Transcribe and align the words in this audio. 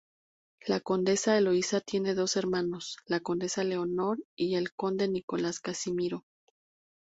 La 0.65 0.79
condesa 0.79 1.37
Eloísa 1.37 1.79
tiene 1.79 2.15
dos 2.15 2.35
hermanos, 2.35 2.97
la 3.05 3.19
condesa 3.19 3.63
Leonor 3.63 4.17
y 4.35 4.55
el 4.55 4.73
conde 4.73 5.07
Nicolás 5.07 5.59
Casimiro. 5.59 6.25